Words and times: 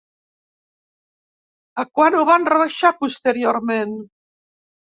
A 1.85 1.85
quan 1.99 2.19
ho 2.21 2.23
van 2.31 2.49
rebaixar 2.55 2.93
posteriorment? 3.05 3.97